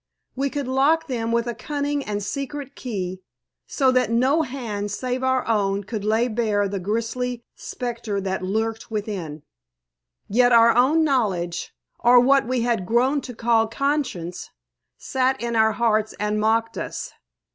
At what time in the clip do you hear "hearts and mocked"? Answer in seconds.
15.73-16.79